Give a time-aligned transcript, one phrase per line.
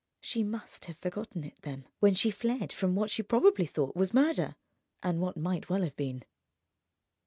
[0.19, 4.15] She must have forgotten it, then, when she fled from what she probably thought was
[4.15, 4.55] murder,
[5.03, 6.23] and what might well have been.